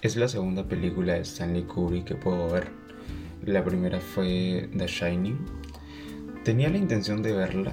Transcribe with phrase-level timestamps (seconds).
[0.00, 2.68] Es la segunda película de Stanley Kubrick que puedo ver.
[3.44, 5.36] La primera fue The Shining.
[6.44, 7.72] Tenía la intención de verla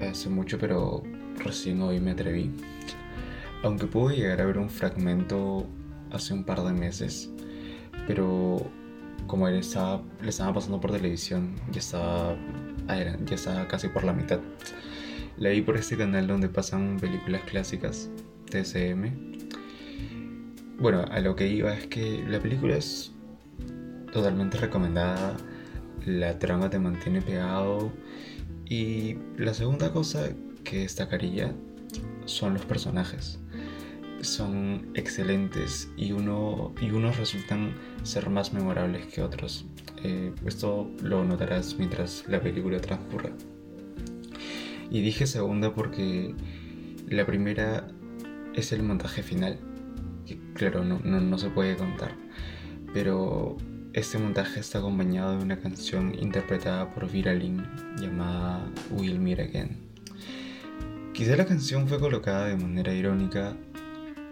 [0.00, 1.02] hace mucho, pero
[1.44, 2.50] recién hoy me atreví.
[3.62, 5.66] Aunque pude llegar a ver un fragmento
[6.10, 7.28] hace un par de meses,
[8.06, 8.66] pero
[9.26, 12.34] como él estaba, le estaba pasando por televisión, ya estaba,
[13.26, 14.40] ya estaba casi por la mitad.
[15.36, 18.08] La vi por este canal donde pasan películas clásicas,
[18.50, 19.37] TCM,
[20.78, 23.12] bueno, a lo que iba es que la película es
[24.12, 25.36] totalmente recomendada,
[26.06, 27.92] la trama te mantiene pegado
[28.64, 30.30] y la segunda cosa
[30.62, 31.52] que destacaría
[32.26, 33.40] son los personajes.
[34.20, 37.74] Son excelentes y, uno, y unos resultan
[38.04, 39.66] ser más memorables que otros.
[40.04, 43.30] Eh, esto lo notarás mientras la película transcurra.
[44.90, 46.34] Y dije segunda porque
[47.08, 47.88] la primera
[48.54, 49.58] es el montaje final
[50.54, 52.14] claro, no, no, se puede contar.
[52.92, 53.56] Pero
[53.92, 57.62] este montaje está acompañado de una canción interpretada por Viralin
[58.00, 59.76] llamada Will Meet Again.
[61.12, 63.56] Quizá la canción fue colocada de manera irónica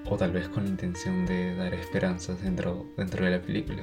[0.09, 3.83] o tal vez con la intención de dar esperanzas dentro, dentro de la película,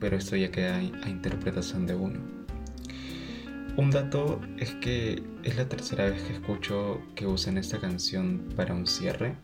[0.00, 2.38] pero esto ya queda a interpretación de uno.
[3.76, 8.74] Un dato es que es la tercera vez que escucho que usan esta canción para
[8.74, 9.36] un cierre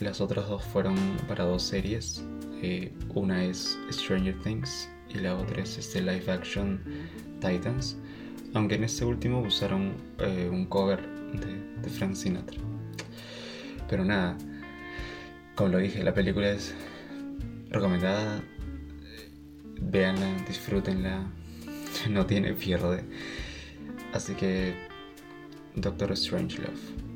[0.00, 0.96] las otras dos fueron
[1.26, 2.22] para dos series.
[2.62, 6.80] Eh, una es Stranger Things y la otra es este live action
[7.40, 7.96] Titans.
[8.54, 11.00] Aunque en este último usaron eh, un cover
[11.32, 12.58] de, Frank Sinatra.
[13.88, 14.36] Pero nada,
[15.54, 16.74] como lo dije, la película es
[17.70, 18.42] recomendada.
[19.80, 21.26] Véanla, disfrútenla.
[22.10, 23.02] No tiene pierde.
[24.12, 24.74] Así que
[25.74, 27.07] Doctor Strange Love.